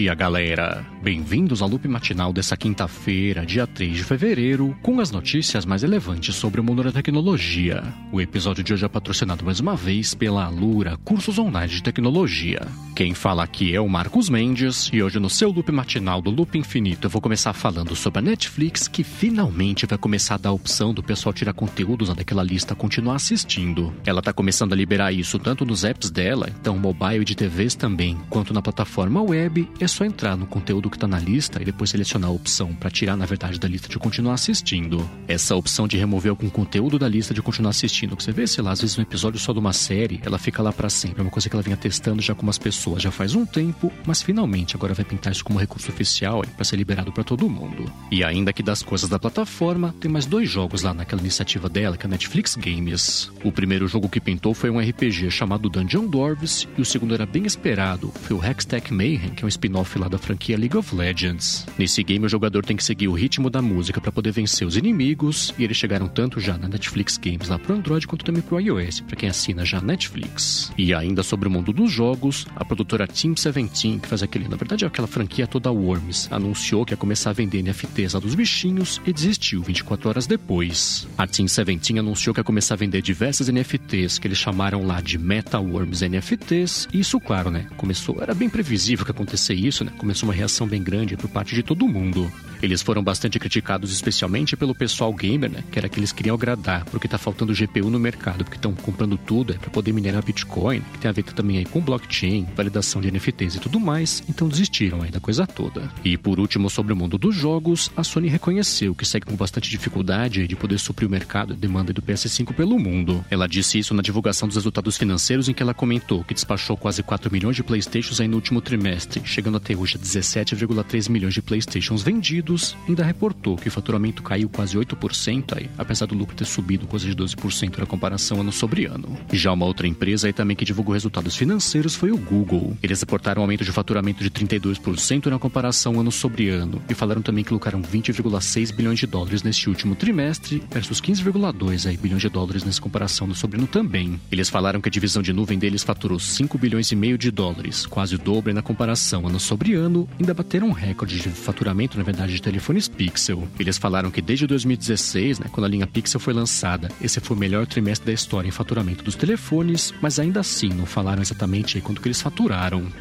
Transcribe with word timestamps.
dia, 0.00 0.14
galera! 0.14 0.82
Bem-vindos 1.02 1.60
ao 1.60 1.68
loop 1.68 1.86
matinal 1.86 2.32
dessa 2.32 2.56
quinta-feira, 2.56 3.44
dia 3.44 3.66
3 3.66 3.98
de 3.98 4.02
fevereiro, 4.02 4.74
com 4.80 4.98
as 4.98 5.10
notícias 5.10 5.66
mais 5.66 5.82
relevantes 5.82 6.34
sobre 6.36 6.58
o 6.58 6.64
mundo 6.64 6.82
da 6.82 6.90
tecnologia. 6.90 7.82
O 8.10 8.18
episódio 8.18 8.64
de 8.64 8.72
hoje 8.72 8.86
é 8.86 8.88
patrocinado 8.88 9.44
mais 9.44 9.60
uma 9.60 9.76
vez 9.76 10.14
pela 10.14 10.46
Alura 10.46 10.96
Cursos 11.04 11.38
Online 11.38 11.70
de 11.70 11.82
Tecnologia. 11.82 12.62
Quem 12.94 13.14
fala 13.14 13.42
aqui 13.42 13.74
é 13.74 13.80
o 13.80 13.88
Marcos 13.88 14.28
Mendes 14.28 14.90
e 14.92 15.02
hoje 15.02 15.18
no 15.18 15.30
seu 15.30 15.50
loop 15.50 15.72
matinal 15.72 16.20
do 16.20 16.30
Loop 16.30 16.58
Infinito 16.58 17.06
eu 17.06 17.10
vou 17.10 17.22
começar 17.22 17.52
falando 17.52 17.96
sobre 17.96 18.18
a 18.18 18.22
Netflix 18.22 18.88
que 18.88 19.02
finalmente 19.02 19.86
vai 19.86 19.96
começar 19.96 20.34
a 20.34 20.38
dar 20.38 20.48
a 20.50 20.52
opção 20.52 20.92
do 20.92 21.02
pessoal 21.02 21.32
tirar 21.32 21.54
conteúdos 21.54 22.12
daquela 22.14 22.42
lista 22.42 22.74
continuar 22.74 23.14
assistindo. 23.14 23.94
Ela 24.04 24.20
tá 24.20 24.32
começando 24.32 24.72
a 24.72 24.76
liberar 24.76 25.12
isso 25.12 25.38
tanto 25.38 25.64
nos 25.64 25.84
apps 25.84 26.10
dela, 26.10 26.48
então 26.60 26.76
mobile 26.76 27.22
e 27.22 27.24
de 27.24 27.34
TVs 27.34 27.74
também, 27.74 28.18
quanto 28.28 28.52
na 28.52 28.60
plataforma 28.60 29.22
web, 29.22 29.68
é 29.80 29.86
só 29.86 30.04
entrar 30.04 30.36
no 30.36 30.46
conteúdo 30.46 30.90
que 30.90 30.96
está 30.96 31.06
na 31.06 31.18
lista 31.18 31.62
e 31.62 31.64
depois 31.64 31.90
selecionar 31.90 32.28
a 32.28 32.32
opção 32.32 32.74
para 32.74 32.90
tirar, 32.90 33.16
na 33.16 33.24
verdade, 33.24 33.58
da 33.58 33.68
lista 33.68 33.88
de 33.88 33.98
continuar 33.98 34.34
assistindo. 34.34 35.08
Essa 35.26 35.56
opção 35.56 35.88
de 35.88 35.96
remover 35.96 36.30
algum 36.30 36.50
conteúdo 36.50 36.98
da 36.98 37.08
lista 37.08 37.32
de 37.32 37.40
continuar 37.40 37.70
assistindo, 37.70 38.16
que 38.16 38.22
você 38.22 38.32
vê, 38.32 38.46
sei 38.46 38.62
lá, 38.62 38.72
às 38.72 38.80
vezes 38.80 38.98
um 38.98 39.02
episódio 39.02 39.40
só 39.40 39.52
de 39.52 39.58
uma 39.58 39.72
série, 39.72 40.20
ela 40.22 40.38
fica 40.38 40.62
lá 40.62 40.72
para 40.72 40.90
sempre. 40.90 41.20
É 41.20 41.22
uma 41.22 41.30
coisa 41.30 41.48
que 41.48 41.54
ela 41.54 41.62
vinha 41.62 41.76
testando 41.76 42.20
já 42.20 42.34
com 42.34 42.42
umas 42.42 42.58
pessoas 42.58 42.79
já 42.98 43.10
faz 43.10 43.34
um 43.34 43.44
tempo, 43.44 43.92
mas 44.06 44.22
finalmente 44.22 44.76
agora 44.76 44.94
vai 44.94 45.04
pintar 45.04 45.32
isso 45.32 45.44
como 45.44 45.58
recurso 45.58 45.90
oficial 45.90 46.42
para 46.56 46.64
ser 46.64 46.76
liberado 46.76 47.12
para 47.12 47.24
todo 47.24 47.48
mundo. 47.48 47.90
E 48.10 48.24
ainda 48.24 48.52
que 48.52 48.62
das 48.62 48.82
coisas 48.82 49.08
da 49.08 49.18
plataforma, 49.18 49.94
tem 50.00 50.10
mais 50.10 50.26
dois 50.26 50.48
jogos 50.48 50.82
lá 50.82 50.94
naquela 50.94 51.20
iniciativa 51.20 51.68
dela, 51.68 51.96
que 51.96 52.06
é 52.06 52.08
a 52.08 52.10
Netflix 52.10 52.56
Games. 52.56 53.30
O 53.44 53.52
primeiro 53.52 53.86
jogo 53.88 54.08
que 54.08 54.20
pintou 54.20 54.54
foi 54.54 54.70
um 54.70 54.78
RPG 54.78 55.30
chamado 55.30 55.68
Dungeon 55.68 56.06
Dwarves 56.06 56.66
e 56.76 56.80
o 56.80 56.84
segundo 56.84 57.14
era 57.14 57.26
bem 57.26 57.44
esperado, 57.46 58.12
foi 58.22 58.36
o 58.36 58.44
Hextech 58.44 58.92
Mayhem, 58.92 59.30
que 59.30 59.44
é 59.44 59.46
um 59.46 59.48
spin-off 59.48 59.98
lá 59.98 60.08
da 60.08 60.18
franquia 60.18 60.56
League 60.56 60.76
of 60.76 60.94
Legends. 60.94 61.66
Nesse 61.78 62.02
game, 62.02 62.24
o 62.24 62.28
jogador 62.28 62.64
tem 62.64 62.76
que 62.76 62.84
seguir 62.84 63.08
o 63.08 63.12
ritmo 63.12 63.50
da 63.50 63.62
música 63.62 64.00
para 64.00 64.12
poder 64.12 64.32
vencer 64.32 64.66
os 64.66 64.76
inimigos, 64.76 65.54
e 65.58 65.64
eles 65.64 65.76
chegaram 65.76 66.08
tanto 66.08 66.40
já 66.40 66.56
na 66.56 66.68
Netflix 66.68 67.16
Games 67.18 67.48
lá 67.48 67.58
pro 67.58 67.74
Android 67.74 68.06
quanto 68.06 68.24
também 68.24 68.42
pro 68.42 68.60
iOS, 68.60 69.00
para 69.00 69.16
quem 69.16 69.28
assina 69.28 69.64
já 69.64 69.80
Netflix. 69.80 70.72
E 70.76 70.94
ainda 70.94 71.22
sobre 71.22 71.48
o 71.48 71.50
mundo 71.50 71.72
dos 71.72 71.90
jogos, 71.90 72.46
a 72.56 72.64
produtora 72.70 73.04
Team 73.04 73.32
17, 73.32 73.98
que 73.98 74.06
faz 74.06 74.22
aquele, 74.22 74.46
na 74.46 74.54
verdade 74.54 74.84
é 74.84 74.86
aquela 74.86 75.08
franquia 75.08 75.44
toda 75.44 75.72
Worms, 75.72 76.28
anunciou 76.30 76.86
que 76.86 76.92
ia 76.92 76.96
começar 76.96 77.30
a 77.30 77.32
vender 77.32 77.60
NFTs 77.64 78.14
lá 78.14 78.20
dos 78.20 78.36
bichinhos 78.36 79.02
e 79.04 79.12
desistiu 79.12 79.60
24 79.60 80.08
horas 80.08 80.24
depois. 80.24 81.08
A 81.18 81.26
Team 81.26 81.46
17 81.46 81.98
anunciou 81.98 82.32
que 82.32 82.38
ia 82.38 82.44
começar 82.44 82.74
a 82.74 82.76
vender 82.76 83.02
diversas 83.02 83.48
NFTs 83.48 84.20
que 84.20 84.28
eles 84.28 84.38
chamaram 84.38 84.86
lá 84.86 85.00
de 85.00 85.18
Meta 85.18 85.58
Worms 85.58 86.00
NFTs, 86.02 86.86
e 86.92 87.00
isso, 87.00 87.18
claro, 87.18 87.50
né, 87.50 87.66
começou, 87.76 88.22
era 88.22 88.34
bem 88.36 88.48
previsível 88.48 89.04
que 89.04 89.10
acontecer 89.10 89.54
isso, 89.54 89.84
né, 89.84 89.90
começou 89.98 90.28
uma 90.28 90.34
reação 90.34 90.68
bem 90.68 90.80
grande 90.80 91.16
por 91.16 91.28
parte 91.28 91.56
de 91.56 91.64
todo 91.64 91.88
mundo. 91.88 92.30
Eles 92.62 92.82
foram 92.82 93.02
bastante 93.02 93.38
criticados, 93.38 93.90
especialmente 93.90 94.56
pelo 94.56 94.74
pessoal 94.74 95.12
gamer, 95.14 95.50
né? 95.50 95.64
Que 95.72 95.78
era 95.78 95.88
que 95.88 95.98
eles 95.98 96.12
queriam 96.12 96.34
agradar, 96.34 96.84
porque 96.84 97.08
tá 97.08 97.16
faltando 97.16 97.54
GPU 97.54 97.88
no 97.88 97.98
mercado, 97.98 98.44
porque 98.44 98.58
estão 98.58 98.74
comprando 98.74 99.16
tudo 99.16 99.54
é 99.54 99.56
para 99.56 99.70
poder 99.70 99.92
minerar 99.92 100.22
Bitcoin, 100.22 100.82
que 100.92 100.98
tem 100.98 101.08
a 101.08 101.12
ver 101.12 101.22
também 101.22 101.58
aí 101.58 101.64
com 101.64 101.80
blockchain, 101.80 102.46
validação 102.60 103.00
de 103.00 103.10
NFTs 103.10 103.54
e 103.56 103.58
tudo 103.58 103.80
mais, 103.80 104.22
então 104.28 104.46
desistiram 104.46 105.00
aí 105.02 105.10
da 105.10 105.18
coisa 105.18 105.46
toda. 105.46 105.90
E 106.04 106.16
por 106.18 106.38
último, 106.38 106.68
sobre 106.68 106.92
o 106.92 106.96
mundo 106.96 107.16
dos 107.16 107.34
jogos, 107.34 107.90
a 107.96 108.04
Sony 108.04 108.28
reconheceu 108.28 108.94
que 108.94 109.06
segue 109.06 109.26
com 109.26 109.34
bastante 109.34 109.70
dificuldade 109.70 110.46
de 110.46 110.56
poder 110.56 110.78
suprir 110.78 111.08
o 111.08 111.10
mercado 111.10 111.54
e 111.54 111.56
demanda 111.56 111.92
do 111.92 112.02
PS5 112.02 112.52
pelo 112.54 112.78
mundo. 112.78 113.24
Ela 113.30 113.48
disse 113.48 113.78
isso 113.78 113.94
na 113.94 114.02
divulgação 114.02 114.46
dos 114.46 114.56
resultados 114.56 114.98
financeiros 114.98 115.48
em 115.48 115.54
que 115.54 115.62
ela 115.62 115.72
comentou 115.72 116.22
que 116.22 116.34
despachou 116.34 116.76
quase 116.76 117.02
4 117.02 117.32
milhões 117.32 117.56
de 117.56 117.62
Playstations 117.62 118.20
aí 118.20 118.28
no 118.28 118.36
último 118.36 118.60
trimestre, 118.60 119.22
chegando 119.24 119.56
até 119.56 119.74
hoje 119.74 119.96
a 119.96 119.98
17,3 119.98 121.08
milhões 121.08 121.32
de 121.32 121.40
Playstations 121.40 122.02
vendidos, 122.02 122.76
ainda 122.86 123.02
reportou 123.02 123.56
que 123.56 123.68
o 123.68 123.70
faturamento 123.70 124.22
caiu 124.22 124.50
quase 124.50 124.76
8% 124.76 125.56
aí, 125.56 125.70
apesar 125.78 126.06
do 126.06 126.14
lucro 126.14 126.36
ter 126.36 126.44
subido 126.44 126.86
coisa 126.86 127.06
de 127.06 127.16
12% 127.16 127.78
na 127.78 127.86
comparação 127.86 128.40
ano 128.40 128.52
sobre 128.52 128.84
ano. 128.84 129.16
Já 129.32 129.50
uma 129.52 129.64
outra 129.64 129.86
empresa 129.86 130.26
aí 130.26 130.32
também 130.32 130.56
que 130.56 130.64
divulgou 130.64 130.92
resultados 130.92 131.34
financeiros 131.34 131.94
foi 131.94 132.10
o 132.10 132.18
Google. 132.18 132.49
Eles 132.82 133.00
reportaram 133.00 133.40
um 133.40 133.44
aumento 133.44 133.64
de 133.64 133.72
faturamento 133.72 134.22
de 134.22 134.30
32% 134.30 135.26
na 135.26 135.38
comparação 135.38 136.00
ano 136.00 136.10
sobre 136.10 136.48
ano 136.48 136.82
e 136.88 136.94
falaram 136.94 137.22
também 137.22 137.44
que 137.44 137.52
lucraram 137.52 137.80
20,6 137.80 138.74
bilhões 138.74 138.98
de 138.98 139.06
dólares 139.06 139.42
neste 139.42 139.68
último 139.68 139.94
trimestre 139.94 140.62
versus 140.70 141.00
15,2 141.00 141.88
aí 141.88 141.96
bilhões 141.96 142.22
de 142.22 142.28
dólares 142.28 142.64
nessa 142.64 142.80
comparação 142.80 143.26
ano 143.26 143.34
sobre 143.34 143.58
ano 143.58 143.66
também. 143.66 144.20
Eles 144.32 144.48
falaram 144.48 144.80
que 144.80 144.88
a 144.88 144.90
divisão 144.90 145.22
de 145.22 145.32
nuvem 145.32 145.58
deles 145.58 145.82
faturou 145.82 146.18
5 146.18 146.58
bilhões 146.58 146.90
e 146.90 146.96
meio 146.96 147.16
de 147.16 147.30
dólares, 147.30 147.86
quase 147.86 148.16
o 148.16 148.18
dobro 148.18 148.52
na 148.52 148.62
comparação 148.62 149.26
ano 149.26 149.38
sobre 149.38 149.74
ano, 149.74 150.08
ainda 150.18 150.34
bateram 150.34 150.68
um 150.68 150.72
recorde 150.72 151.20
de 151.20 151.28
faturamento, 151.28 151.96
na 151.96 152.04
verdade, 152.04 152.32
de 152.32 152.42
telefones 152.42 152.88
Pixel. 152.88 153.46
Eles 153.58 153.78
falaram 153.78 154.10
que 154.10 154.20
desde 154.20 154.46
2016, 154.46 155.38
né, 155.38 155.46
quando 155.52 155.66
a 155.66 155.68
linha 155.68 155.86
Pixel 155.86 156.18
foi 156.18 156.32
lançada, 156.32 156.90
esse 157.00 157.20
foi 157.20 157.36
o 157.36 157.40
melhor 157.40 157.66
trimestre 157.66 158.06
da 158.06 158.12
história 158.12 158.48
em 158.48 158.52
faturamento 158.52 159.04
dos 159.04 159.14
telefones, 159.14 159.94
mas 160.00 160.18
ainda 160.18 160.40
assim 160.40 160.68
não 160.68 160.86
falaram 160.86 161.22
exatamente 161.22 161.80
quanto 161.80 162.00
que 162.00 162.08
eles 162.08 162.20
faturaram. 162.20 162.39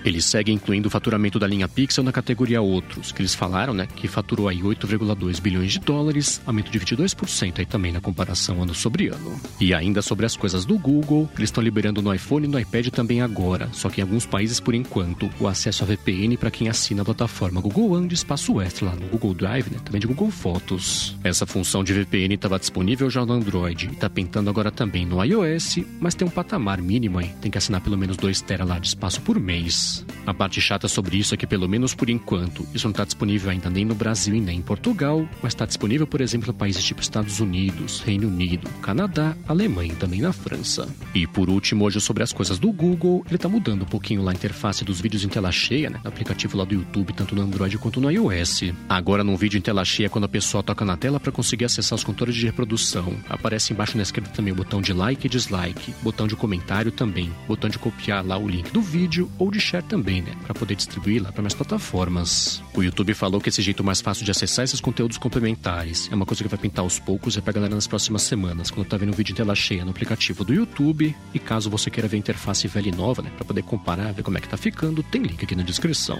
Eles 0.04 0.26
seguem 0.26 0.56
incluindo 0.56 0.88
o 0.88 0.92
faturamento 0.92 1.40
da 1.40 1.48
linha 1.48 1.68
Pixel 1.68 2.04
na 2.04 2.12
categoria 2.12 2.62
Outros, 2.62 3.12
que 3.12 3.22
eles 3.22 3.36
falaram, 3.36 3.74
né, 3.74 3.88
que 3.96 4.08
faturou 4.08 4.48
aí 4.48 4.62
8,2 4.62 5.42
bilhões 5.42 5.74
de 5.74 5.80
dólares, 5.80 6.42
aumento 6.46 6.72
de 6.72 6.80
22% 6.80 7.60
aí 7.60 7.66
também 7.66 7.92
na 7.92 8.00
comparação 8.00 8.62
ano 8.62 8.74
sobre 8.74 9.08
ano. 9.08 9.40
E 9.60 9.74
ainda 9.74 10.02
sobre 10.02 10.26
as 10.26 10.36
coisas 10.36 10.66
do 10.66 10.78
Google, 10.78 11.30
eles 11.38 11.50
estão 11.50 11.64
liberando 11.64 12.02
no 12.02 12.14
iPhone 12.14 12.46
e 12.46 12.50
no 12.50 12.60
iPad 12.60 12.88
também 12.90 13.22
agora, 13.22 13.70
só 13.74 13.90
que 13.90 14.02
em 14.02 14.04
alguns 14.04 14.26
países 14.26 14.60
por 14.60 14.76
enquanto, 14.76 15.30
o 15.40 15.48
acesso 15.48 15.84
a 15.84 15.88
VPN 15.88 16.38
para 16.38 16.52
quem 16.52 16.70
assina 16.70 17.02
a 17.02 17.06
plataforma 17.06 17.62
Google 17.62 17.92
One 17.92 18.08
de 18.08 18.16
espaço 18.16 18.62
extra 18.62 18.88
lá 18.88 18.96
no 18.96 19.08
Google 19.08 19.34
Drive, 19.34 19.70
né, 19.70 19.80
também 19.84 20.00
de 20.00 20.08
Google 20.08 20.32
Fotos. 20.32 21.18
Essa 21.24 21.46
função 21.46 21.84
de 21.84 21.94
VPN 21.94 22.36
estava 22.36 22.60
disponível 22.60 23.10
já 23.10 23.26
no 23.26 23.34
Android 23.34 23.88
e 23.88 23.94
está 23.94 24.10
pintando 24.10 24.50
agora 24.50 24.72
também 24.72 25.06
no 25.06 25.24
iOS, 25.24 25.80
mas 26.00 26.16
tem 26.16 26.28
um 26.28 26.32
patamar 26.32 26.82
mínimo 26.82 27.20
aí, 27.20 27.30
tem 27.42 27.50
que 27.50 27.58
assinar 27.58 27.82
pelo 27.82 27.98
menos 27.98 28.18
2 28.18 28.42
TB 28.42 28.60
lá 28.64 28.80
de 28.80 28.88
espaço 28.88 29.22
por 29.30 29.40
mês. 29.40 30.04
A 30.26 30.34
parte 30.34 30.60
chata 30.60 30.88
sobre 30.88 31.16
isso 31.16 31.36
é 31.36 31.38
que 31.38 31.46
pelo 31.46 31.70
menos 31.70 31.94
por 31.94 32.10
enquanto, 32.10 32.66
isso 32.74 32.88
não 32.88 32.92
está 32.92 33.06
disponível 33.06 33.52
ainda 33.52 33.70
nem 33.70 33.86
no 33.86 33.94
Brasil 33.94 34.34
e 34.34 34.42
nem 34.42 34.58
em 34.58 34.62
Portugal, 34.62 35.28
mas 35.44 35.54
está 35.54 35.68
disponível, 35.68 36.08
por 36.08 36.20
exemplo, 36.20 36.50
em 36.50 36.54
países 36.54 36.84
tipo 36.84 37.00
Estados 37.00 37.40
Unidos, 37.40 38.00
Reino 38.00 38.28
Unido, 38.28 38.68
Canadá, 38.82 39.38
Alemanha 39.48 39.94
e 39.94 39.96
também 39.96 40.20
na 40.20 40.34
França. 40.34 40.90
E 41.14 41.28
por 41.28 41.48
último, 41.48 41.86
hoje 41.86 42.02
sobre 42.02 42.24
as 42.24 42.34
coisas 42.34 42.58
do 42.58 42.72
Google, 42.72 43.24
ele 43.28 43.36
está 43.36 43.48
mudando 43.48 43.84
um 43.84 43.86
pouquinho 43.86 44.24
lá 44.24 44.32
a 44.32 44.34
interface 44.34 44.84
dos 44.84 45.00
vídeos 45.00 45.24
em 45.24 45.30
tela 45.30 45.52
cheia, 45.52 45.92
né, 45.92 46.00
no 46.04 46.10
aplicativo 46.10 46.58
lá 46.58 46.66
do 46.66 46.74
YouTube, 46.74 47.14
tanto 47.14 47.36
no 47.36 47.44
Android 47.44 47.78
quanto 47.78 48.02
no 48.02 48.10
iOS. 48.10 48.64
Agora, 48.90 49.24
num 49.24 49.38
vídeo 49.38 49.60
em 49.60 49.62
tela 49.62 49.86
cheia, 49.86 50.10
quando 50.10 50.26
a 50.26 50.30
pessoa 50.30 50.64
toca 50.64 50.84
na 50.84 50.98
tela 50.98 51.20
para 51.20 51.32
conseguir 51.32 51.66
acessar 51.66 51.96
os 51.96 52.04
controles 52.04 52.36
de 52.36 52.48
reprodução, 52.48 53.16
aparece 53.30 53.74
embaixo 53.74 53.96
na 53.96 54.02
esquerda 54.02 54.32
também 54.32 54.54
o 54.54 54.56
botão 54.56 54.82
de 54.82 54.92
like 54.92 55.28
e 55.28 55.30
dislike, 55.30 55.94
botão 56.02 56.28
de 56.28 56.36
comentário 56.36 56.92
também, 56.92 57.32
botão 57.48 57.70
de 57.70 57.78
copiar 57.78 58.26
lá 58.26 58.36
o 58.36 58.48
link 58.48 58.72
do 58.72 58.82
vídeo 58.82 59.19
ou 59.38 59.50
de 59.52 59.60
share 59.60 59.84
também, 59.84 60.22
né, 60.22 60.36
para 60.44 60.54
poder 60.54 60.76
distribuir 60.76 61.22
lá 61.22 61.32
para 61.32 61.42
mais 61.42 61.54
plataformas. 61.54 62.62
O 62.74 62.84
YouTube 62.84 63.14
falou 63.14 63.42
que 63.42 63.50
esse 63.50 63.62
jeito 63.62 63.84
mais 63.84 64.02
fácil 64.02 64.24
de 64.26 64.32
acessar 64.32 64.66
esses 64.66 64.80
conteúdos 64.80 65.18
complementares 65.18 66.10
é 66.12 66.16
uma 66.16 66.26
coisa 66.26 66.44
que 66.44 66.50
vai 66.50 66.60
pintar 66.60 66.84
aos 66.84 67.00
poucos 67.00 67.36
e 67.36 67.40
é 67.40 67.42
pra 67.42 67.54
galera 67.54 67.76
nas 67.76 67.88
próximas 67.88 68.22
semanas, 68.22 68.70
quando 68.72 68.88
tá 68.88 68.98
vendo 68.98 69.10
um 69.10 69.16
vídeo 69.16 69.34
em 69.34 69.36
tela 69.36 69.56
cheia 69.56 69.84
no 69.84 69.92
aplicativo 69.92 70.44
do 70.44 70.54
YouTube. 70.54 71.16
E 71.34 71.40
caso 71.40 71.70
você 71.70 71.90
queira 71.90 72.08
ver 72.08 72.18
a 72.18 72.20
interface 72.20 72.68
velha 72.68 72.90
e 72.90 72.96
nova, 72.96 73.22
né, 73.22 73.32
para 73.36 73.46
poder 73.46 73.64
comparar, 73.64 74.14
ver 74.14 74.24
como 74.24 74.38
é 74.38 74.42
que 74.42 74.50
tá 74.50 74.58
ficando, 74.58 75.04
tem 75.04 75.22
link 75.22 75.44
aqui 75.44 75.56
na 75.56 75.64
descrição. 75.64 76.20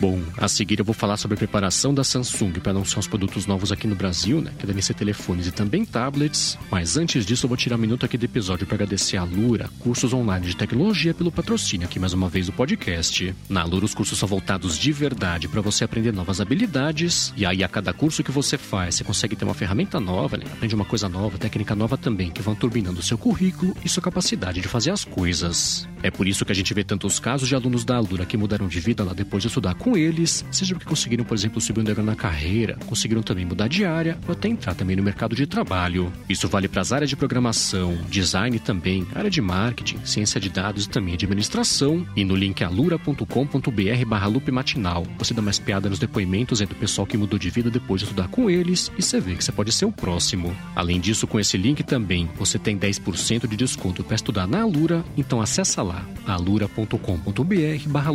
Bom, 0.00 0.22
a 0.36 0.46
seguir 0.46 0.78
eu 0.78 0.84
vou 0.84 0.94
falar 0.94 1.16
sobre 1.16 1.34
a 1.34 1.38
preparação 1.38 1.92
da 1.92 2.04
Samsung 2.04 2.52
para 2.52 2.70
anunciar 2.70 3.00
os 3.00 3.08
produtos 3.08 3.46
novos 3.46 3.72
aqui 3.72 3.88
no 3.88 3.96
Brasil, 3.96 4.40
né? 4.40 4.52
Que 4.56 4.64
devem 4.64 4.80
ser 4.80 4.94
telefones 4.94 5.48
e 5.48 5.50
também 5.50 5.84
tablets. 5.84 6.56
Mas 6.70 6.96
antes 6.96 7.26
disso, 7.26 7.46
eu 7.46 7.48
vou 7.48 7.56
tirar 7.56 7.74
um 7.74 7.80
minuto 7.80 8.06
aqui 8.06 8.16
do 8.16 8.24
episódio 8.24 8.64
para 8.64 8.76
agradecer 8.76 9.16
a 9.16 9.24
Lura, 9.24 9.68
cursos 9.80 10.12
online 10.12 10.46
de 10.46 10.56
tecnologia, 10.56 11.12
pelo 11.12 11.32
patrocínio 11.32 11.84
aqui 11.84 11.98
mais 11.98 12.12
uma 12.12 12.28
vez 12.28 12.46
do 12.46 12.52
podcast. 12.52 13.34
Na 13.48 13.64
Lura, 13.64 13.86
os 13.86 13.94
cursos 13.94 14.16
são 14.16 14.28
voltados 14.28 14.78
de 14.78 14.92
verdade 14.92 15.48
para 15.48 15.60
você 15.60 15.82
aprender 15.82 16.12
novas 16.12 16.40
habilidades. 16.40 17.32
E 17.36 17.44
aí, 17.44 17.64
a 17.64 17.68
cada 17.68 17.92
curso 17.92 18.22
que 18.22 18.30
você 18.30 18.56
faz, 18.56 18.94
você 18.94 19.04
consegue 19.04 19.34
ter 19.34 19.44
uma 19.44 19.54
ferramenta 19.54 19.98
nova, 19.98 20.36
né? 20.36 20.44
Aprende 20.52 20.76
uma 20.76 20.84
coisa 20.84 21.08
nova, 21.08 21.38
técnica 21.38 21.74
nova 21.74 21.96
também, 21.96 22.30
que 22.30 22.40
vão 22.40 22.54
turbinando 22.54 23.00
o 23.00 23.02
seu 23.02 23.18
currículo 23.18 23.76
e 23.84 23.88
sua 23.88 24.02
capacidade 24.02 24.60
de 24.60 24.68
fazer 24.68 24.92
as 24.92 25.04
coisas. 25.04 25.88
É 26.02 26.10
por 26.10 26.26
isso 26.26 26.44
que 26.44 26.52
a 26.52 26.54
gente 26.54 26.72
vê 26.72 26.84
tantos 26.84 27.18
casos 27.18 27.48
de 27.48 27.54
alunos 27.54 27.84
da 27.84 27.98
Lura 27.98 28.24
que 28.24 28.36
mudaram 28.36 28.68
de 28.68 28.80
vida 28.80 29.04
lá 29.04 29.12
depois 29.12 29.42
de 29.42 29.48
estudar 29.48 29.74
com 29.74 29.96
eles, 29.96 30.44
seja 30.50 30.74
porque 30.74 30.88
conseguiram, 30.88 31.24
por 31.24 31.34
exemplo, 31.34 31.60
subir 31.60 31.80
um 31.80 31.84
degrau 31.84 32.04
na 32.04 32.14
carreira, 32.14 32.78
conseguiram 32.86 33.22
também 33.22 33.44
mudar 33.44 33.68
de 33.68 33.84
área 33.84 34.18
ou 34.26 34.32
até 34.32 34.48
entrar 34.48 34.74
também 34.74 34.96
no 34.96 35.02
mercado 35.02 35.34
de 35.34 35.46
trabalho. 35.46 36.12
Isso 36.28 36.48
vale 36.48 36.68
para 36.68 36.80
as 36.80 36.92
áreas 36.92 37.10
de 37.10 37.16
programação, 37.16 37.98
design 38.08 38.58
também, 38.58 39.06
área 39.14 39.30
de 39.30 39.40
marketing, 39.40 39.98
ciência 40.04 40.40
de 40.40 40.48
dados 40.48 40.84
e 40.84 40.88
também 40.88 41.14
administração. 41.14 42.06
E 42.16 42.24
no 42.24 42.34
link 42.34 42.62
alura.com.br 42.62 44.04
barra 44.06 44.26
loop 44.26 44.50
matinal, 44.50 45.06
você 45.18 45.34
dá 45.34 45.42
mais 45.42 45.58
piada 45.58 45.88
nos 45.88 45.98
depoimentos 45.98 46.60
aí 46.60 46.66
do 46.66 46.74
pessoal 46.74 47.06
que 47.06 47.16
mudou 47.16 47.38
de 47.38 47.50
vida 47.50 47.70
depois 47.70 48.00
de 48.00 48.06
estudar 48.06 48.28
com 48.28 48.48
eles 48.48 48.90
e 48.96 49.02
você 49.02 49.20
vê 49.20 49.34
que 49.34 49.44
você 49.44 49.52
pode 49.52 49.72
ser 49.72 49.84
o 49.84 49.92
próximo. 49.92 50.56
Além 50.74 51.00
disso, 51.00 51.26
com 51.26 51.40
esse 51.40 51.56
link 51.56 51.82
também, 51.82 52.28
você 52.36 52.58
tem 52.58 52.78
10% 52.78 53.46
de 53.46 53.56
desconto 53.56 54.04
para 54.04 54.14
estudar 54.14 54.46
na 54.46 54.62
Alura, 54.62 55.04
então 55.16 55.40
acessa 55.40 55.82
lá, 55.82 55.87
alura.com.br 56.26 57.88
barra. 57.88 58.12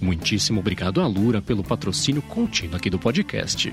Muitíssimo 0.00 0.60
obrigado, 0.60 1.00
Alura, 1.00 1.42
pelo 1.42 1.62
patrocínio 1.62 2.22
contínuo 2.22 2.76
aqui 2.76 2.88
do 2.88 2.98
podcast. 2.98 3.72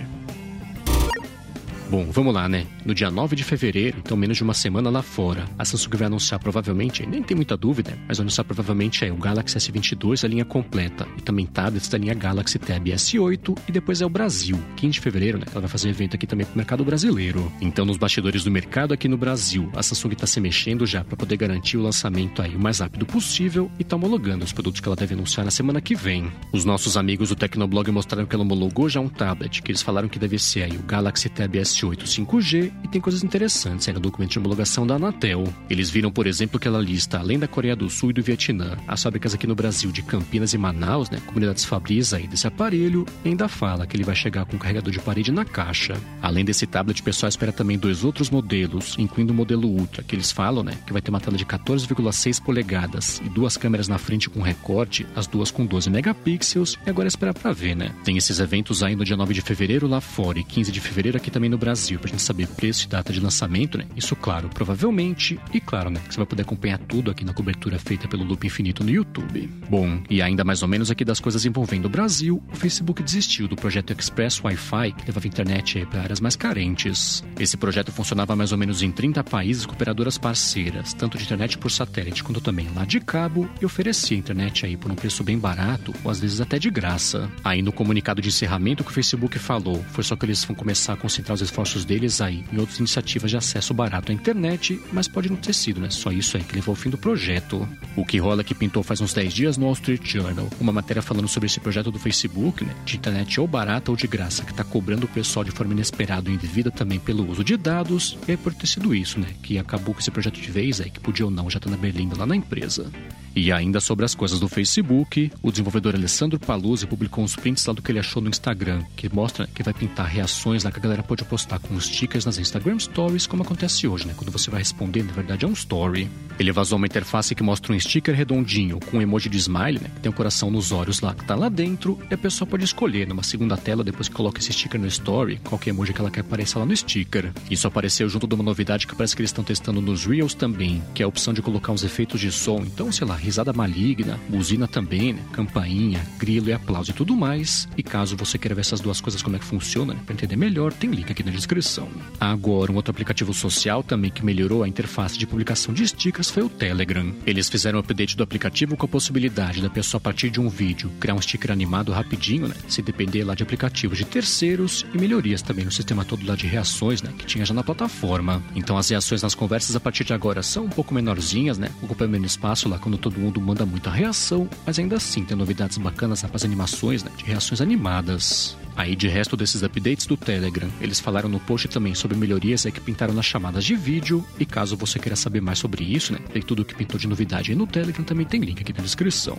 Bom, 1.90 2.06
vamos 2.12 2.34
lá, 2.34 2.50
né? 2.50 2.68
No 2.86 2.94
dia 2.94 3.10
9 3.10 3.34
de 3.34 3.46
fevereiro, 3.46 4.00
então 4.00 4.18
menos 4.18 4.36
de 4.36 4.44
uma 4.44 4.54
semana 4.54 4.90
lá 4.90 5.02
fora, 5.02 5.46
a 5.58 5.64
Samsung 5.64 5.96
vai 5.96 6.08
anunciar 6.08 6.38
provavelmente, 6.38 7.06
nem 7.06 7.24
tem 7.24 7.34
muita 7.34 7.56
dúvida, 7.56 7.98
mas 8.06 8.18
vai 8.18 8.26
anunciar 8.26 8.44
provavelmente 8.44 9.06
é 9.06 9.12
o 9.12 9.16
Galaxy 9.16 9.58
S22, 9.58 10.26
a 10.26 10.28
linha 10.28 10.44
completa, 10.44 11.08
e 11.18 11.22
também 11.22 11.46
tablets 11.46 11.88
da 11.88 11.98
linha 11.98 12.14
Galaxy 12.14 12.60
Tab 12.60 12.86
S8, 12.86 13.58
e 13.70 13.72
depois 13.72 14.02
é 14.02 14.06
o 14.06 14.10
Brasil, 14.10 14.60
15 14.76 14.92
de 14.92 15.00
fevereiro, 15.00 15.38
né? 15.38 15.46
Ela 15.50 15.62
vai 15.62 15.70
fazer 15.70 15.88
evento 15.88 16.16
aqui 16.16 16.28
também 16.28 16.46
pro 16.46 16.58
mercado 16.58 16.84
brasileiro. 16.84 17.50
Então, 17.62 17.86
nos 17.86 17.96
bastidores 17.96 18.44
do 18.44 18.52
mercado 18.52 18.94
aqui 18.94 19.08
no 19.08 19.18
Brasil, 19.18 19.72
a 19.74 19.82
Samsung 19.82 20.12
está 20.12 20.28
se 20.28 20.42
mexendo 20.42 20.86
já 20.86 21.06
para 21.06 21.16
poder 21.16 21.38
garantir 21.38 21.78
o 21.78 21.82
lançamento 21.82 22.42
aí 22.42 22.54
o 22.54 22.60
mais 22.60 22.80
rápido 22.80 23.06
possível 23.06 23.72
e 23.80 23.86
tá 23.86 23.96
homologando 23.96 24.44
os 24.44 24.52
produtos 24.52 24.82
que 24.82 24.90
ela 24.90 24.96
deve 24.96 25.14
anunciar 25.14 25.46
na 25.46 25.52
semana 25.52 25.80
que 25.80 25.96
vem. 25.96 26.30
Os 26.52 26.66
nossos 26.66 26.98
amigos 26.98 27.30
do 27.30 27.36
Tecnoblog 27.36 27.90
mostraram 27.92 28.26
que 28.26 28.36
ela 28.36 28.44
homologou 28.44 28.90
já 28.90 29.00
um 29.00 29.08
tablet, 29.08 29.62
que 29.62 29.72
eles 29.72 29.82
falaram 29.82 30.10
que 30.10 30.20
deve 30.20 30.38
ser 30.38 30.64
aí 30.64 30.76
o 30.76 30.84
Galaxy 30.84 31.30
Tab 31.30 31.56
S8 31.56 31.77
S8 31.78 32.04
5G 32.06 32.72
e 32.84 32.88
tem 32.88 33.00
coisas 33.00 33.24
interessantes 33.24 33.88
aí 33.88 33.94
no 33.94 34.00
documento 34.00 34.32
de 34.32 34.40
homologação 34.40 34.88
da 34.88 34.96
Anatel. 34.96 35.44
Eles 35.70 35.90
viram, 35.90 36.12
por 36.12 36.26
exemplo, 36.26 36.60
que 36.60 36.68
ela 36.68 36.80
lista, 36.80 37.20
além 37.20 37.38
da 37.38 37.48
Coreia 37.48 37.76
do 37.76 37.90
Sul 37.90 38.10
e 38.10 38.14
do 38.14 38.24
Vietnã, 38.24 38.78
as 38.88 39.04
fábricas 39.04 39.34
aqui 39.34 39.46
no 39.46 39.56
Brasil 39.56 39.92
de 39.92 40.02
Campinas 40.02 40.54
e 40.54 40.58
Manaus, 40.58 41.10
né, 41.10 41.22
comunidades 41.26 41.64
fabris 41.64 42.14
aí 42.14 42.28
desse 42.28 42.48
aparelho, 42.48 43.06
ainda 43.24 43.48
fala 43.48 43.86
que 43.86 43.96
ele 43.96 44.04
vai 44.04 44.16
chegar 44.16 44.46
com 44.46 44.58
carregador 44.58 44.92
de 44.92 45.00
parede 45.00 45.32
na 45.32 45.46
caixa. 45.46 45.96
Além 46.22 46.44
desse 46.44 46.66
tablet, 46.66 47.02
o 47.02 47.04
pessoal 47.04 47.30
espera 47.30 47.52
também 47.52 47.78
dois 47.78 48.04
outros 48.04 48.30
modelos, 48.30 48.96
incluindo 48.98 49.34
o 49.34 49.36
modelo 49.36 49.68
Ultra, 49.68 50.04
que 50.04 50.16
eles 50.16 50.32
falam, 50.32 50.64
né, 50.64 50.78
que 50.86 50.94
vai 50.94 51.02
ter 51.02 51.12
uma 51.12 51.20
tela 51.20 51.38
de 51.38 51.46
14,6 51.46 52.42
polegadas 52.42 53.22
e 53.24 53.30
duas 53.30 53.58
câmeras 53.58 53.88
na 53.88 53.98
frente 53.98 54.30
com 54.30 54.42
recorte, 54.42 55.06
as 55.16 55.28
duas 55.28 55.52
com 55.52 55.66
12 55.66 55.90
megapixels, 55.90 56.78
e 56.86 56.90
agora 56.90 57.08
é 57.08 57.10
esperar 57.10 57.34
para 57.34 57.52
ver, 57.52 57.76
né? 57.76 57.92
Tem 58.04 58.18
esses 58.18 58.40
eventos 58.40 58.82
aí 58.82 58.96
no 58.96 59.06
dia 59.06 59.18
9 59.18 59.34
de 59.34 59.42
fevereiro 59.42 59.88
lá 59.88 60.02
fora 60.02 60.40
e 60.40 60.44
15 60.44 60.72
de 60.72 60.80
fevereiro 60.80 61.18
aqui 61.18 61.30
também 61.30 61.50
no 61.50 61.58
Brasil 61.58 61.67
para 61.68 62.08
a 62.08 62.12
gente 62.12 62.22
saber 62.22 62.48
preço 62.48 62.86
e 62.86 62.88
data 62.88 63.12
de 63.12 63.20
lançamento, 63.20 63.78
né? 63.78 63.86
Isso, 63.96 64.16
claro, 64.16 64.48
provavelmente. 64.48 65.40
E 65.54 65.60
claro, 65.60 65.90
né? 65.90 66.00
Você 66.10 66.18
vai 66.18 66.26
poder 66.26 66.44
acompanhar 66.44 66.78
tudo 66.78 67.12
aqui 67.12 67.26
na 67.26 67.34
cobertura 67.34 67.78
feita 67.78 68.08
pelo 68.08 68.24
Loop 68.24 68.46
Infinito 68.46 68.84
no 68.84 68.90
YouTube. 68.90 69.50
Bom, 69.70 70.02
e 70.10 70.22
ainda 70.22 70.44
mais 70.44 70.62
ou 70.62 70.68
menos 70.68 70.90
aqui 70.90 71.04
das 71.04 71.20
coisas 71.20 71.46
envolvendo 71.46 71.86
o 71.86 71.90
Brasil, 71.90 72.42
o 72.52 72.56
Facebook 72.56 73.04
desistiu 73.04 73.48
do 73.48 73.56
projeto 73.56 73.92
Express 73.92 74.42
Wi-Fi, 74.42 74.94
que 74.94 75.06
levava 75.08 75.28
internet 75.28 75.86
para 75.88 76.04
áreas 76.04 76.22
mais 76.22 76.36
carentes. 76.36 77.24
Esse 77.40 77.58
projeto 77.58 77.92
funcionava 77.92 78.36
mais 78.36 78.52
ou 78.52 78.58
menos 78.58 78.82
em 78.82 78.92
30 78.92 79.24
países 79.24 79.66
com 79.66 79.74
operadoras 79.74 80.18
parceiras, 80.18 80.94
tanto 80.94 81.18
de 81.18 81.24
internet 81.24 81.58
por 81.58 81.70
satélite 81.70 82.24
quanto 82.24 82.40
também 82.40 82.68
lá 82.74 82.86
de 82.86 83.00
cabo, 83.00 83.50
e 83.62 83.66
oferecia 83.66 84.18
internet 84.18 84.66
aí 84.66 84.78
por 84.78 84.92
um 84.92 84.96
preço 84.96 85.24
bem 85.24 85.38
barato, 85.38 85.94
ou 86.04 86.12
às 86.12 86.20
vezes 86.20 86.40
até 86.40 86.58
de 86.58 86.70
graça. 86.70 87.30
Aí 87.44 87.62
no 87.62 87.74
comunicado 87.74 88.22
de 88.22 88.30
encerramento 88.30 88.84
que 88.84 88.92
o 88.92 88.94
Facebook 88.94 89.38
falou, 89.38 89.84
foi 89.90 90.04
só 90.04 90.16
que 90.16 90.26
eles 90.26 90.44
vão 90.44 90.56
começar 90.56 90.94
a 90.94 90.98
concentrar 90.98 91.36
os 91.36 91.42
deles 91.86 92.22
aí 92.22 92.44
em 92.52 92.58
outras 92.60 92.80
iniciativas 92.80 93.32
de 93.32 93.38
acesso 93.38 93.74
barato 93.74 94.12
à 94.12 94.16
internet, 94.16 94.80
mas 94.92 95.08
pode 95.08 95.30
não 95.30 95.38
ter 95.38 95.54
sido, 95.54 95.80
né? 95.80 95.90
Só 95.90 96.12
isso 96.12 96.38
aí 96.38 96.44
que 96.44 96.56
levou 96.56 96.74
ao 96.74 96.76
fim 96.76 96.90
do 96.90 96.98
projeto. 96.98 97.68
O 97.96 98.06
que 98.06 98.18
rola 98.18 98.44
que 98.44 98.54
pintou 98.54 98.84
faz 98.84 99.02
uns 99.02 99.14
10 99.14 99.34
dias 99.34 99.58
no 99.58 99.66
Wall 99.66 99.74
Street 99.74 100.06
Journal, 100.06 100.48
uma 100.60 100.72
matéria 100.72 101.02
falando 101.02 101.28
sobre 101.28 101.48
esse 101.48 101.60
projeto 101.60 101.92
do 101.92 102.00
Facebook, 102.00 102.64
né? 102.64 102.74
De 102.86 102.98
internet 102.98 103.40
ou 103.40 103.48
barata 103.48 103.92
ou 103.92 103.98
de 103.98 104.08
graça, 104.08 104.44
que 104.44 104.54
tá 104.54 104.64
cobrando 104.64 105.06
o 105.06 105.10
pessoal 105.10 105.44
de 105.44 105.52
forma 105.52 105.74
inesperada 105.74 106.30
e 106.30 106.34
indevida 106.34 106.70
também 106.70 107.00
pelo 107.00 107.30
uso 107.30 107.44
de 107.44 107.58
dados, 107.58 108.18
e 108.28 108.32
é 108.32 108.38
por 108.38 108.54
ter 108.54 108.68
sido 108.68 108.94
isso, 108.94 109.20
né? 109.20 109.28
Que 109.42 109.58
acabou 109.58 109.94
com 109.94 110.00
esse 110.00 110.12
projeto 110.12 110.40
de 110.40 110.52
vez 110.52 110.82
aí, 110.82 110.90
que 110.90 111.00
podia 111.00 111.26
ou 111.26 111.32
não 111.32 111.50
já 111.50 111.60
tá 111.60 111.70
na 111.70 111.78
berlinda 111.78 112.18
lá 112.18 112.26
na 112.26 112.36
empresa. 112.36 112.92
E 113.40 113.52
ainda 113.52 113.80
sobre 113.80 114.04
as 114.04 114.16
coisas 114.16 114.40
do 114.40 114.50
Facebook, 114.50 115.32
o 115.44 115.52
desenvolvedor 115.52 115.94
Alessandro 115.94 116.40
Paluzzi 116.40 116.88
publicou 116.88 117.24
uns 117.24 117.36
prints 117.36 117.64
lá 117.68 117.72
do 117.72 117.84
que 117.84 117.92
ele 117.92 118.00
achou 118.00 118.20
no 118.20 118.30
Instagram, 118.30 118.82
que 118.96 119.14
mostra 119.14 119.46
que 119.46 119.62
vai 119.62 119.76
pintar 119.76 120.08
reações 120.08 120.64
lá 120.64 120.72
que 120.72 120.80
a 120.80 120.82
galera 120.82 121.04
pode 121.04 121.24
postar 121.24 121.60
com 121.60 121.80
stickers 121.80 122.26
nas 122.26 122.40
Instagram 122.40 122.80
Stories, 122.80 123.28
como 123.28 123.44
acontece 123.44 123.88
hoje, 123.88 124.08
né? 124.08 124.16
Quando 124.18 124.32
você 124.32 124.50
vai 124.50 124.62
responder, 124.62 125.04
na 125.04 125.14
verdade 125.14 125.46
é 125.46 125.48
um 125.48 125.54
story. 125.54 126.10
Ele 126.40 126.52
vazou 126.52 126.78
uma 126.78 126.88
interface 126.88 127.36
que 127.36 127.44
mostra 127.44 127.72
um 127.72 127.80
sticker 127.80 128.16
redondinho 128.16 128.80
com 128.80 128.98
um 128.98 129.02
emoji 129.04 129.30
de 129.30 129.38
smile, 129.38 129.80
né? 129.84 129.92
Que 129.94 130.02
tem 130.02 130.12
um 130.12 130.16
coração 130.16 130.50
nos 130.50 130.72
olhos 130.72 131.02
lá 131.02 131.14
que 131.14 131.24
tá 131.24 131.36
lá 131.36 131.48
dentro, 131.48 132.00
e 132.10 132.16
a 132.16 132.18
pessoa 132.18 132.50
pode 132.50 132.64
escolher 132.64 133.08
numa 133.08 133.22
segunda 133.22 133.56
tela, 133.56 133.84
depois 133.84 134.10
que 134.10 134.16
coloca 134.16 134.40
esse 134.40 134.52
sticker 134.52 134.82
no 134.82 134.88
story, 134.88 135.40
qualquer 135.44 135.70
emoji 135.70 135.94
que 135.94 136.02
ela 136.02 136.10
quer 136.10 136.22
aparecer 136.22 136.58
lá 136.58 136.66
no 136.66 136.76
sticker. 136.76 137.32
Isso 137.52 137.68
apareceu 137.68 138.10
junto 138.10 138.26
de 138.26 138.34
uma 138.34 138.44
novidade 138.44 138.88
que 138.88 138.96
parece 138.96 139.16
que 139.16 139.22
eles 139.22 139.30
estão 139.30 139.44
testando 139.44 139.80
nos 139.80 140.06
Reels 140.06 140.34
também, 140.34 140.82
que 140.96 141.04
é 141.04 141.06
a 141.06 141.08
opção 141.08 141.36
de 141.36 141.42
colocar 141.44 141.72
uns 141.72 141.84
efeitos 141.84 142.20
de 142.20 142.32
som. 142.32 142.62
Então, 142.62 142.92
sei 142.92 143.06
lá, 143.06 143.27
risada 143.28 143.52
maligna, 143.52 144.18
buzina 144.30 144.68
também, 144.68 145.14
né? 145.14 145.22
campainha, 145.34 146.02
grilo 146.18 146.48
e 146.48 146.54
aplauso 146.54 146.92
e 146.92 146.94
tudo 146.94 147.16
mais. 147.16 147.68
E 147.78 147.84
caso 147.84 148.16
você 148.16 148.38
queira 148.38 148.56
ver 148.56 148.62
essas 148.62 148.80
duas 148.80 149.02
coisas 149.02 149.22
como 149.22 149.36
é 149.36 149.40
que 149.40 149.46
funciona, 149.46 149.94
né? 149.94 150.00
para 150.06 150.14
entender 150.14 150.38
melhor, 150.38 150.72
tem 150.72 150.90
link 150.90 151.12
aqui 151.12 151.24
na 151.24 151.32
descrição. 151.32 151.90
Agora, 152.20 152.72
um 152.72 152.76
outro 152.76 152.92
aplicativo 152.92 153.34
social 153.34 153.84
também 153.84 154.10
que 154.10 154.24
melhorou 154.24 154.64
a 154.64 154.68
interface 154.68 155.18
de 155.18 155.28
publicação 155.28 155.74
de 155.74 155.86
stickers 155.86 156.30
foi 156.30 156.44
o 156.44 156.50
Telegram. 156.50 157.14
Eles 157.26 157.50
fizeram 157.50 157.78
um 157.78 157.82
update 157.82 158.16
do 158.16 158.24
aplicativo 158.24 158.78
com 158.78 158.86
a 158.86 158.90
possibilidade 158.90 159.62
da 159.62 159.70
pessoa 159.70 160.00
a 160.00 160.02
partir 160.02 160.30
de 160.30 160.40
um 160.40 160.48
vídeo 160.48 160.90
criar 161.00 161.16
um 161.16 161.22
sticker 161.22 161.52
animado 161.52 161.92
rapidinho, 161.92 162.48
né? 162.48 162.56
Se 162.70 162.82
depender 162.82 163.26
lá 163.26 163.36
de 163.36 163.44
aplicativos 163.44 163.98
de 163.98 164.06
terceiros 164.06 164.86
e 164.94 164.98
melhorias 164.98 165.42
também 165.42 165.66
no 165.66 165.72
sistema 165.72 166.06
todo 166.06 166.26
lá 166.26 166.36
de 166.36 166.48
reações, 166.48 167.02
né? 167.02 167.14
Que 167.18 167.26
tinha 167.26 167.46
já 167.46 167.54
na 167.54 167.64
plataforma. 167.64 168.42
Então 168.56 168.78
as 168.78 168.90
reações 168.90 169.22
nas 169.22 169.36
conversas 169.36 169.76
a 169.76 169.80
partir 169.80 170.06
de 170.06 170.14
agora 170.14 170.42
são 170.42 170.66
um 170.66 170.70
pouco 170.70 170.94
menorzinhas, 170.94 171.58
né? 171.58 171.70
Ocupando 171.82 172.12
menos 172.12 172.38
espaço 172.38 172.70
lá 172.70 172.78
quando 172.78 172.98
todo 173.08 173.22
mundo 173.22 173.40
manda 173.40 173.66
muita 173.66 173.90
reação, 173.90 174.50
mas 174.66 174.78
ainda 174.78 174.98
assim 174.98 175.24
tem 175.24 175.38
novidades 175.38 175.78
bacanas 175.78 176.22
para 176.24 176.36
as 176.36 176.44
animações, 176.44 177.04
né? 177.06 177.12
De 177.16 177.24
reações 177.24 177.62
animadas. 177.62 178.58
Aí, 178.76 178.98
de 178.98 179.08
resto 179.08 179.38
desses 179.38 179.64
updates 179.64 180.06
do 180.06 180.18
Telegram, 180.18 180.70
eles 180.82 181.00
falaram 181.00 181.30
no 181.30 181.40
post 181.40 181.70
também 181.70 181.96
sobre 181.96 182.18
melhorias 182.18 182.66
que 182.66 182.82
pintaram 182.82 183.14
nas 183.14 183.26
chamadas 183.26 183.64
de 183.64 183.76
vídeo. 183.76 184.26
E 184.38 184.46
caso 184.46 184.76
você 184.76 185.00
queira 185.00 185.16
saber 185.16 185.42
mais 185.42 185.58
sobre 185.58 185.86
isso, 185.86 186.12
né? 186.12 186.20
Tem 186.34 186.42
tudo 186.42 186.66
que 186.66 186.76
pintou 186.76 187.00
de 187.00 187.08
novidade 187.08 187.52
aí 187.52 187.58
no 187.58 187.66
Telegram, 187.66 188.04
também 188.04 188.26
tem 188.26 188.42
link 188.42 188.60
aqui 188.60 188.74
na 188.74 188.84
descrição. 188.84 189.38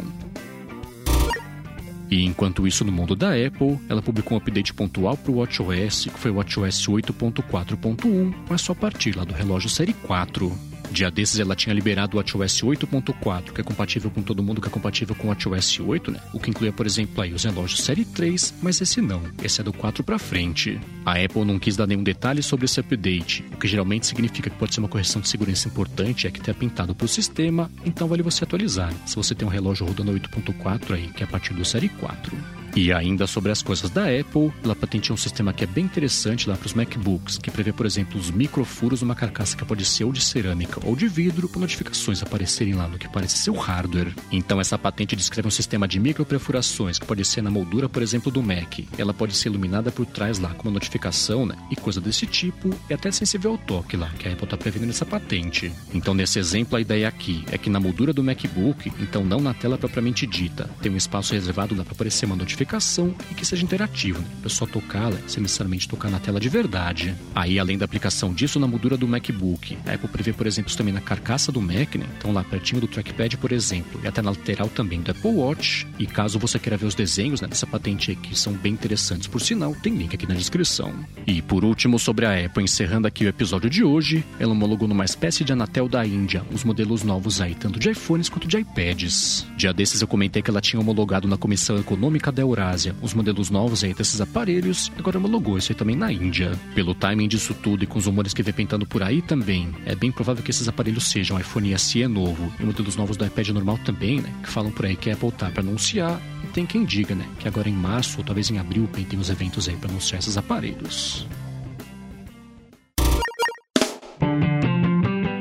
E 2.11 2.25
enquanto 2.25 2.67
isso, 2.67 2.87
no 2.87 2.91
mundo 2.91 3.15
da 3.15 3.33
Apple, 3.35 3.79
ela 3.87 4.01
publicou 4.01 4.39
um 4.39 4.41
update 4.41 4.73
pontual 4.73 5.15
para 5.15 5.31
o 5.31 5.37
WatchOS, 5.37 6.07
que 6.07 6.19
foi 6.19 6.31
o 6.31 6.37
WatchOS 6.37 6.89
8.4.1, 6.89 8.35
mas 8.49 8.63
só 8.63 8.73
a 8.73 8.77
partir 8.77 9.15
lá 9.15 9.25
do 9.25 9.35
relógio 9.35 9.69
Série 9.69 9.93
4. 9.93 10.68
Dia 10.91 11.11
desses 11.11 11.39
ela 11.39 11.55
tinha 11.55 11.75
liberado 11.75 12.17
o 12.17 12.19
WatchOS 12.19 12.63
8.4, 12.63 13.53
que 13.53 13.61
é 13.61 13.65
compatível 13.65 14.11
com 14.11 14.23
todo 14.23 14.43
mundo, 14.43 14.61
que 14.61 14.69
é 14.69 14.71
compatível 14.71 15.15
com 15.15 15.29
o 15.29 15.31
WatchOS 15.31 15.81
8, 15.81 16.11
né? 16.11 16.21
O 16.33 16.41
que 16.41 16.51
incluía, 16.51 16.73
por 16.73 16.87
exemplo, 16.87 17.23
aí 17.23 17.33
os 17.33 17.45
relógios 17.45 17.83
Série 17.83 18.05
3, 18.05 18.55
mas 18.63 18.81
esse 18.81 19.01
não, 19.01 19.23
esse 19.43 19.61
é 19.61 19.65
do 19.65 19.73
4 19.73 20.03
para 20.03 20.19
frente. 20.19 20.81
A 21.05 21.13
Apple 21.13 21.45
não 21.45 21.59
quis 21.59 21.77
dar 21.77 21.87
nenhum 21.87 22.03
detalhe 22.03 22.43
sobre 22.43 22.65
esse 22.65 22.81
update, 22.81 23.45
o 23.53 23.57
que 23.57 23.69
geralmente 23.69 24.07
significa 24.07 24.51
que 24.51 24.57
pode 24.57 24.75
ser 24.75 24.81
uma 24.81 24.89
correção 24.89 25.21
de 25.21 25.29
segurança 25.29 25.69
importante, 25.69 26.27
é 26.27 26.31
que 26.31 26.41
tenha 26.41 26.55
pintado 26.55 26.95
para 26.95 27.05
o 27.05 27.09
sistema, 27.09 27.71
então 27.85 28.09
vale 28.09 28.23
você 28.23 28.45
atualizar, 28.45 28.93
se 29.07 29.17
você 29.17 29.35
tem 29.35 29.47
um 29.47 29.51
relógio 29.51 29.87
rodando 29.87 30.13
8.4 30.13 30.95
aí, 30.95 31.09
que 31.09 31.23
é 31.23 31.27
a 31.27 31.29
partir 31.29 31.55
do 31.55 31.65
Série 31.65 31.89
4. 31.89 32.37
E 32.79 32.93
ainda 32.93 33.27
sobre 33.27 33.51
as 33.51 33.61
coisas 33.61 33.91
da 33.91 34.05
Apple, 34.05 34.53
ela 34.63 34.77
patenteou 34.77 35.15
um 35.15 35.19
sistema 35.19 35.53
que 35.53 35.65
é 35.65 35.67
bem 35.67 35.85
interessante 35.85 36.49
lá 36.49 36.57
para 36.57 36.69
os 36.69 36.75
MacBooks, 36.75 37.37
que 37.37 37.51
prevê, 37.51 37.73
por 37.73 37.85
exemplo, 37.85 38.21
os 38.21 38.31
microfuros 38.31 39.03
numa 39.03 39.17
carcaça 39.17 39.57
que 39.57 39.65
pode 39.65 39.85
ser 39.85 40.05
ou 40.05 40.13
de 40.13 40.21
cerâmica 40.21 40.79
ou 40.85 40.95
de 40.95 41.09
vidro, 41.09 41.49
para 41.49 41.61
notificações 41.61 42.23
aparecerem 42.23 42.75
lá 42.75 42.87
no 42.87 42.97
que 42.97 43.09
parece 43.09 43.39
ser 43.39 43.51
o 43.51 43.57
hardware. 43.57 44.15
Então, 44.31 44.61
essa 44.61 44.79
patente 44.79 45.17
descreve 45.17 45.49
um 45.49 45.51
sistema 45.51 45.89
de 45.89 45.99
microperfurações 45.99 47.01
que 47.01 47.05
pode 47.05 47.25
ser 47.25 47.43
na 47.43 47.51
moldura, 47.51 47.89
por 47.89 48.01
exemplo, 48.01 48.31
do 48.31 48.41
Mac. 48.45 48.79
Ela 48.97 49.13
pode 49.13 49.35
ser 49.35 49.49
iluminada 49.49 49.91
por 49.91 50.07
trás 50.07 50.39
lá 50.39 50.51
com 50.51 50.69
uma 50.69 50.75
notificação, 50.75 51.45
né? 51.45 51.57
E 51.73 51.75
coisa 51.75 52.01
desse 52.01 52.27
tipo, 52.27 52.73
e 52.89 52.95
até 52.95 53.11
sensível 53.11 53.51
ao 53.51 53.59
toque 53.59 53.97
lá, 53.97 54.09
que 54.11 54.29
a 54.29 54.33
Apple 54.33 54.45
está 54.45 54.57
prevendo 54.57 54.87
nessa 54.87 55.05
patente. 55.05 55.73
Então, 55.93 56.15
nesse 56.15 56.39
exemplo, 56.39 56.79
a 56.79 56.81
ideia 56.81 57.09
aqui 57.09 57.45
é 57.51 57.59
que 57.59 57.69
na 57.69 57.81
moldura 57.81 58.13
do 58.13 58.23
MacBook, 58.23 58.93
então 59.01 59.25
não 59.25 59.41
na 59.41 59.53
tela 59.53 59.77
propriamente 59.77 60.29
dita, 60.29 60.71
tem 60.81 60.93
um 60.93 60.97
espaço 60.97 61.35
reservado 61.35 61.75
lá 61.75 61.83
para 61.83 61.95
aparecer 61.95 62.25
uma 62.25 62.37
notificação 62.37 62.68
aplicação 62.69 63.15
e 63.31 63.35
que 63.35 63.47
seja 63.47 63.65
interativo, 63.65 64.21
né? 64.21 64.29
A 64.41 64.43
pessoa 64.43 64.71
tocar, 64.71 65.11
né? 65.11 65.21
sem 65.27 65.43
necessariamente 65.43 65.89
tocar 65.89 66.11
na 66.11 66.21
tela 66.21 66.39
de 66.39 66.49
verdade. 66.49 67.15
Aí, 67.35 67.59
além 67.59 67.79
da 67.79 67.87
aplicação 67.87 68.33
disso 68.35 68.61
na 68.61 68.67
moldura 68.67 68.97
do 68.97 69.09
MacBook, 69.09 69.79
a 69.87 69.95
Apple 69.95 70.09
prevê, 70.09 70.33
por 70.35 70.47
exemplo, 70.47 70.69
isso 70.69 70.77
também 70.77 70.93
na 70.93 71.01
carcaça 71.01 71.51
do 71.51 71.63
Mac, 71.63 71.95
né? 71.95 72.07
Então 72.19 72.31
lá 72.31 72.45
pertinho 72.45 72.81
do 72.81 72.87
trackpad, 72.87 73.39
por 73.39 73.53
exemplo, 73.53 73.99
e 74.05 74.07
até 74.07 74.21
na 74.21 74.31
lateral 74.31 74.69
também 74.69 75.01
do 75.01 75.11
Apple 75.11 75.31
Watch. 75.31 75.87
E 75.99 76.07
caso 76.07 76.39
você 76.39 76.59
queira 76.59 76.77
ver 76.77 76.87
os 76.87 76.95
desenhos 76.95 77.41
né, 77.41 77.49
dessa 77.49 77.67
patente 77.67 78.11
aqui, 78.11 78.39
são 78.39 78.53
bem 78.53 78.75
interessantes 78.75 79.27
por 79.27 79.41
sinal, 79.41 79.75
tem 79.75 79.95
link 79.95 80.15
aqui 80.15 80.27
na 80.27 80.35
descrição. 80.35 80.93
E 81.27 81.41
por 81.41 81.65
último, 81.65 81.99
sobre 81.99 82.27
a 82.27 82.45
Apple, 82.45 82.63
encerrando 82.63 83.07
aqui 83.07 83.25
o 83.25 83.29
episódio 83.29 83.71
de 83.71 83.83
hoje, 83.83 84.25
ela 84.39 84.53
homologou 84.53 84.87
numa 84.87 85.05
espécie 85.05 85.43
de 85.43 85.53
Anatel 85.53 85.89
da 85.89 86.05
Índia 86.05 86.45
os 86.53 86.65
modelos 86.65 87.03
novos 87.03 87.41
aí, 87.41 87.55
tanto 87.55 87.79
de 87.79 87.91
iPhones 87.91 88.29
quanto 88.29 88.47
de 88.47 88.59
iPads. 88.59 89.47
Dia 89.57 89.73
desses 89.73 90.03
eu 90.03 90.09
comentei 90.09 90.43
que 90.43 90.51
ela 90.51 90.61
tinha 90.61 90.81
homologado 90.81 91.27
na 91.27 91.39
Comissão 91.39 91.79
Econômica 91.79 92.31
da 92.31 92.43
Eurásia 92.49 92.95
os 93.03 93.15
modelos 93.15 93.51
novos 93.51 93.85
aí 93.85 93.95
desses 93.95 94.21
aparelhos, 94.21 94.91
agora 94.99 95.19
homologou 95.19 95.59
isso 95.59 95.73
aí 95.73 95.77
também 95.77 95.97
na 95.97 96.13
Índia. 96.13 96.53
Pelo 96.75 96.95
timing 96.95 97.29
disso 97.29 97.55
tudo 97.55 97.85
e 97.85 97.87
com 97.87 97.99
os 97.99 98.07
rumores 98.07 98.35
que 98.35 98.43
vem 98.43 98.55
pintando 98.55 98.87
por 98.87 99.03
aí 99.03 99.23
também, 99.23 99.75
é 99.87 99.95
bem 99.95 100.11
provável 100.11 100.43
que 100.43 100.51
esses 100.51 100.69
aparelhos 100.69 101.05
sejam 101.05 101.39
iPhone 101.39 101.77
SE 101.79 102.07
novo 102.07 102.53
e 102.59 102.65
modelos 102.65 102.97
novos 102.97 103.17
do 103.17 103.25
iPad 103.25 103.49
normal 103.51 103.79
também, 103.85 104.21
né? 104.21 104.33
Que 104.43 104.49
falam 104.49 104.71
por 104.71 104.87
aí 104.87 104.97
que 104.97 105.11
a 105.11 105.15
Apple 105.15 105.33
tá 105.33 105.51
para 105.51 105.63
anunciar. 105.63 106.21
E 106.45 106.47
tem 106.49 106.67
quem 106.67 106.85
diga, 106.85 107.15
né? 107.15 107.27
Que 107.39 107.49
agora 107.49 107.69
em 107.69 107.73
março 107.73 108.19
ou 108.19 108.25
talvez 108.25 108.51
em 108.51 108.59
abril 108.59 108.89
tem 108.93 109.19
os 109.19 109.31
eventos 109.31 109.69
aí 109.69 109.77
para 109.77 109.91
anunciar 109.91 110.21
esses 110.21 110.37
aparelhos. 110.37 111.27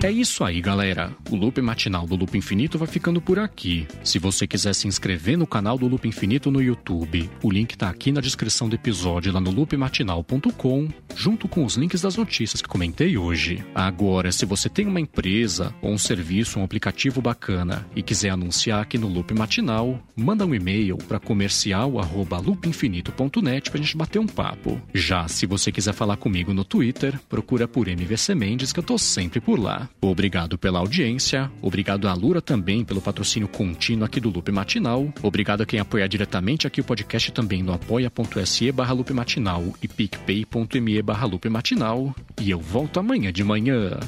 É 0.07 0.09
isso 0.09 0.41
aí, 0.45 0.61
galera. 0.61 1.13
O 1.29 1.35
Loop 1.35 1.61
Matinal 1.61 2.07
do 2.07 2.15
Loop 2.15 2.37
Infinito 2.37 2.77
vai 2.77 2.87
ficando 2.87 3.19
por 3.19 3.37
aqui. 3.37 3.85
Se 4.05 4.17
você 4.17 4.47
quiser 4.47 4.73
se 4.73 4.87
inscrever 4.87 5.37
no 5.37 5.45
canal 5.45 5.77
do 5.77 5.85
Loop 5.85 6.07
Infinito 6.07 6.49
no 6.49 6.61
YouTube, 6.61 7.29
o 7.43 7.51
link 7.51 7.77
tá 7.77 7.89
aqui 7.89 8.09
na 8.09 8.21
descrição 8.21 8.69
do 8.69 8.75
episódio 8.75 9.33
lá 9.33 9.41
no 9.41 9.51
loopmatinal.com, 9.51 10.87
junto 11.13 11.49
com 11.49 11.65
os 11.65 11.75
links 11.75 12.03
das 12.03 12.15
notícias 12.15 12.61
que 12.61 12.69
comentei 12.69 13.17
hoje. 13.17 13.61
Agora, 13.75 14.31
se 14.31 14.45
você 14.45 14.69
tem 14.69 14.87
uma 14.87 15.01
empresa 15.01 15.75
ou 15.81 15.91
um 15.91 15.97
serviço, 15.97 16.57
um 16.57 16.63
aplicativo 16.63 17.21
bacana 17.21 17.85
e 17.93 18.01
quiser 18.01 18.29
anunciar 18.29 18.81
aqui 18.81 18.97
no 18.97 19.09
Loop 19.09 19.33
Matinal, 19.33 20.01
manda 20.15 20.45
um 20.45 20.55
e-mail 20.55 20.95
para 20.99 21.19
comercial@loopinfinito.net 21.19 23.69
pra 23.69 23.81
gente 23.81 23.97
bater 23.97 24.19
um 24.19 24.27
papo. 24.27 24.81
Já 24.93 25.27
se 25.27 25.45
você 25.45 25.69
quiser 25.69 25.91
falar 25.91 26.15
comigo 26.15 26.53
no 26.53 26.63
Twitter, 26.63 27.19
procura 27.27 27.67
por 27.67 27.89
MVC 27.89 28.33
Mendes 28.33 28.71
que 28.71 28.79
eu 28.79 28.83
tô 28.83 28.97
sempre 28.97 29.41
por 29.41 29.59
lá. 29.59 29.89
Obrigado 29.99 30.57
pela 30.57 30.79
audiência, 30.79 31.51
obrigado 31.61 32.07
à 32.07 32.13
Lura 32.13 32.41
também 32.41 32.85
pelo 32.85 33.01
patrocínio 33.01 33.47
contínuo 33.47 34.05
aqui 34.05 34.19
do 34.19 34.29
Loop 34.29 34.51
Matinal, 34.51 35.11
obrigado 35.23 35.61
a 35.61 35.65
quem 35.65 35.79
apoia 35.79 36.07
diretamente 36.07 36.67
aqui 36.67 36.81
o 36.81 36.83
podcast 36.83 37.31
também 37.31 37.63
no 37.63 37.73
apoia.se 37.73 38.71
barra 38.71 38.93
Loop 38.93 39.11
Matinal 39.11 39.63
e 39.81 39.87
picpay.me 39.87 41.01
barra 41.01 41.25
Loop 41.25 41.49
Matinal, 41.49 42.15
e 42.39 42.51
eu 42.51 42.59
volto 42.59 42.99
amanhã 42.99 43.33
de 43.33 43.43
manhã. 43.43 43.99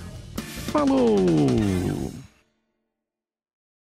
Falou! 0.71 2.28